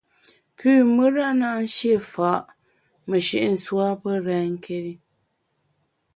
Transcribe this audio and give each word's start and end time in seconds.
Pü 0.57 0.71
mùra 0.95 1.27
na 1.39 1.49
shié 1.75 1.97
fa’ 2.13 2.31
meshi’ 3.09 3.39
nswa 3.53 3.87
pe 4.01 4.11
renké́ri. 4.25 4.93